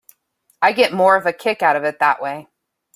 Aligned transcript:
I 0.63 0.71
get 0.73 0.93
more 0.93 1.15
of 1.15 1.27
a 1.27 1.31
kick 1.31 1.61
out 1.61 1.75
of 1.75 1.83
it 1.83 1.99
that 1.99 2.19
way. 2.23 2.47